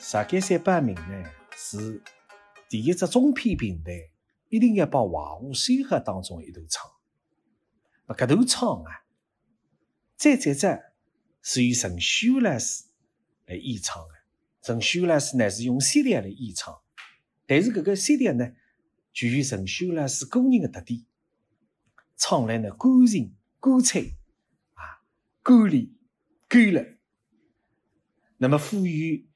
[0.00, 2.02] 上海三百名呢是
[2.70, 3.92] 第一只中篇平台，
[4.48, 6.90] 一定要把华华山河当中一头唱。
[8.06, 9.04] 那搿头唱啊，
[10.16, 10.94] 再再再
[11.42, 12.84] 是由陈秀老师
[13.44, 14.14] 来演唱的。
[14.62, 16.74] 陈秀老师呢是用 CD 来演唱，
[17.46, 18.52] 但是搿个 CD 呢
[19.12, 21.04] 具有陈秀老师个人的特点，
[22.16, 24.16] 唱来呢干净、干脆
[24.72, 25.04] 啊，
[25.42, 25.90] 干练、
[26.48, 26.86] 干了。
[28.38, 29.28] 那么赋予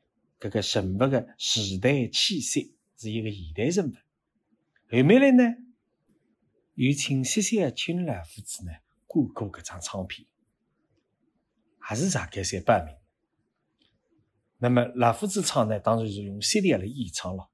[0.44, 3.94] 搿个人物的时代气息，是一个现代人物。
[4.90, 5.42] 后面来呢，
[6.74, 8.72] 又请谢谢青兰夫子呢
[9.06, 10.26] 过过搿张唱片，
[11.78, 12.94] 还是上海三百名。
[14.58, 17.48] 那么老夫子唱呢，当然是用 CD 来演唱了。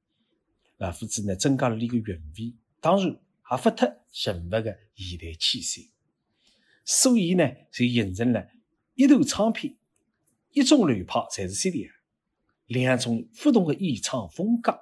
[0.79, 3.88] 老夫子呢，增加了一个韵味，当然还发脱
[4.25, 5.93] 人物的现代气息。
[6.85, 8.49] 所以呢，就形成了
[8.95, 9.77] 一头唱片。
[10.51, 11.88] 一种流派才是 CD，
[12.71, 14.73] 两种不同的演唱风格。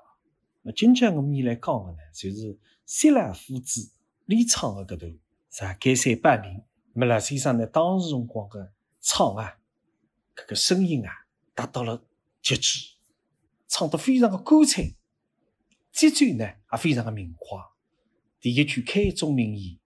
[0.61, 3.91] 那今朝我们来讲的呢，就是希腊夫子
[4.27, 6.62] 李唱的搿头上海三百名。
[6.92, 9.59] 那么先生呢，当时辰光的唱啊，
[10.36, 11.11] 搿个声音啊，
[11.55, 12.05] 达到了
[12.42, 12.97] 极致，
[13.66, 14.94] 唱得非常的干脆，
[15.91, 17.59] 节奏呢也非常的明快。
[18.39, 19.81] 第一句开宗明义：“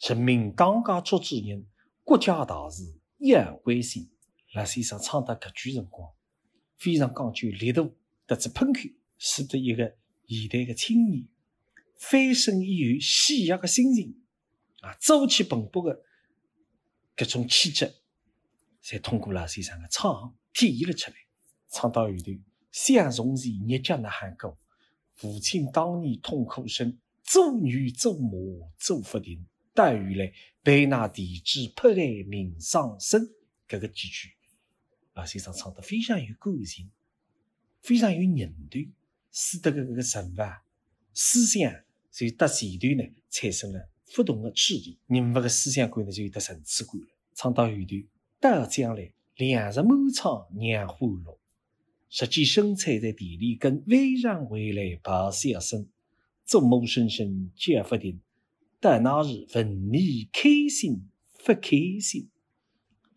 [0.00, 1.64] 是民当家作主人，
[2.02, 4.10] 国家大事一而关心。”
[4.52, 6.10] 那先生唱到搿句辰光，
[6.80, 7.94] 非常讲究力度，
[8.26, 8.80] 特子喷口，
[9.18, 11.28] 使得一个现代的青年
[11.98, 14.22] 翻身以后喜悦的心情
[14.80, 16.02] 啊，朝气蓬勃的
[17.14, 17.92] 搿种气质，
[18.82, 21.16] 侪通过了先生的唱体现了出来。
[21.68, 22.32] 唱到后头，
[22.72, 24.56] 想从前日脚呐喊歌，
[25.14, 28.30] 父亲当年痛哭声，做女做马
[28.78, 33.28] 做不停，待遇来被那弟子迫害命丧生，
[33.68, 34.30] 搿个几句。
[35.14, 36.90] 老先生唱得非常有感情，
[37.80, 38.78] 非常有韧度，
[39.32, 40.62] 使得搿个人物啊
[41.12, 41.72] 思想
[42.10, 47.06] 就得前头呢产生了不同的区别，人物的思想观呢就有得层次感了。
[47.34, 48.08] 唱到后头，
[48.38, 51.38] 到将来两日满仓酿花落，
[52.08, 55.88] 实际生产在地里跟，晚上回来把笑声，
[56.44, 58.20] 做梦声声叫不停。
[58.78, 61.08] 但那日问你开心
[61.44, 62.28] 不开心？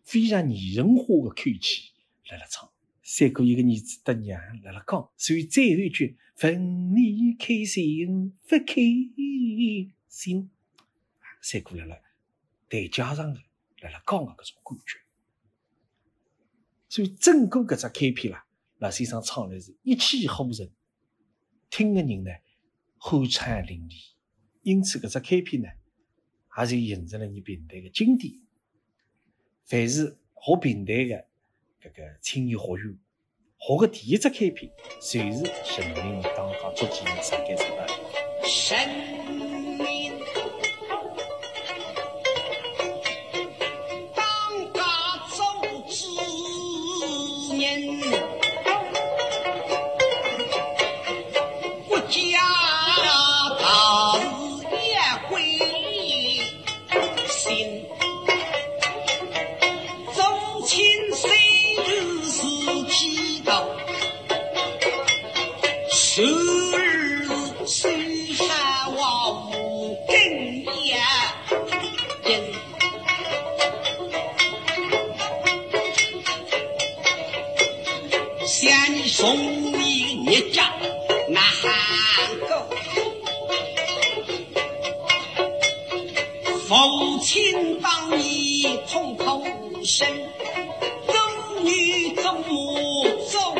[0.04, 1.90] 非常拟人化的口气
[2.30, 2.70] 来了唱，
[3.02, 8.74] 三哥一个儿子的娘来了讲，所以最后一句问你开心不开
[10.08, 10.50] 心？
[11.42, 11.96] 三哥来了
[12.68, 13.40] 台阶上的
[13.80, 14.98] 来了讲的搿种感觉，
[16.88, 18.46] 所以整个搿只开篇啦，
[18.78, 20.70] 老先生唱的是一气呵成，
[21.70, 22.30] 听的人呢
[22.98, 24.12] 酣畅淋漓，
[24.62, 25.68] 因此搿只开篇呢，
[26.58, 28.43] 也就形成了你平台的经典。
[29.64, 31.24] 凡是学平台的
[31.82, 32.98] 搿个青年学员，
[33.58, 34.70] 学的第一只开篇，
[35.00, 37.38] 就是人民当家作主人上
[66.14, 68.44] 昨日西夏
[68.96, 70.94] 王吴京一，
[78.46, 79.36] 先送
[79.72, 80.70] 你一掌，
[81.28, 82.52] 那还不够，
[86.68, 89.42] 父亲帮你痛头，
[89.82, 90.06] 生，
[91.08, 91.14] 走
[91.64, 93.52] 女走，母走。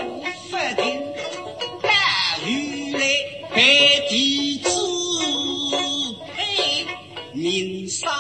[7.44, 8.10] 人上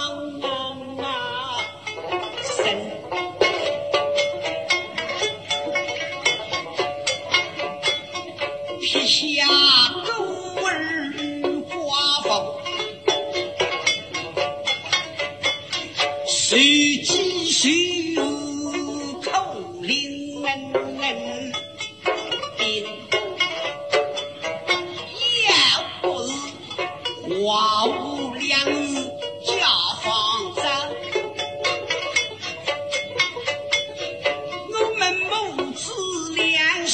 [0.98, 1.56] 啊，
[2.42, 2.62] 盛
[8.82, 9.46] 披霞
[10.62, 10.68] 儿
[11.70, 12.28] 刮风，
[16.28, 17.02] 谁？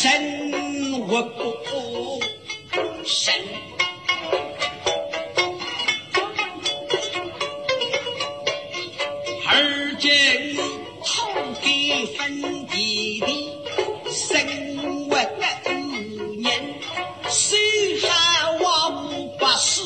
[0.03, 0.11] 神
[1.09, 2.19] 我不负
[3.05, 3.35] 人
[9.47, 10.57] 而今
[11.03, 11.29] 好
[11.63, 14.41] 比分别的生
[15.11, 15.17] 我
[15.69, 16.81] 五年
[17.29, 17.59] 虽
[17.99, 18.91] 然我
[19.39, 19.83] 不是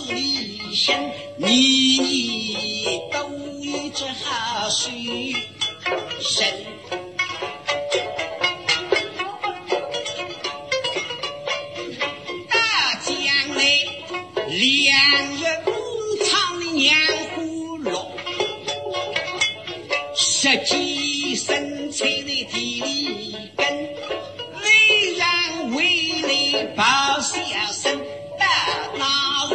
[0.76, 3.18] 神你都
[3.60, 4.88] 已经吓死
[6.20, 6.73] 神
[15.44, 15.70] 两月五
[16.24, 16.96] 场的娘
[17.34, 18.10] 呼落，
[20.16, 23.66] 十几生菜的地里根，
[24.62, 27.34] 为让为来报孝
[27.72, 27.98] 顺，
[28.38, 28.46] 到
[28.96, 29.04] 那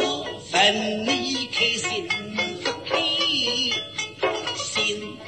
[0.48, 2.06] 坟里开心
[2.62, 2.96] 不开
[4.62, 5.18] 心。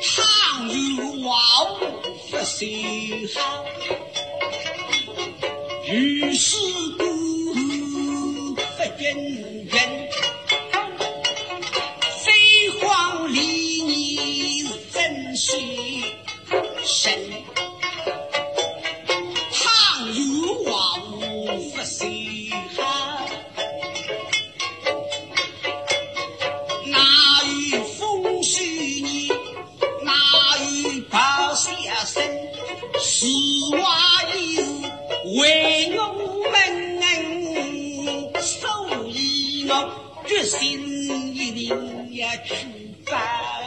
[0.00, 0.76] 倘有
[1.26, 1.28] 瓦
[1.72, 1.74] 屋
[2.30, 2.56] 不修
[3.34, 3.64] 好，
[5.90, 6.56] 于是
[6.98, 7.04] 故
[8.54, 8.62] 不
[8.98, 9.57] 认
[39.70, 41.68] 我决心一定
[42.14, 42.54] 要出
[43.04, 43.57] 发。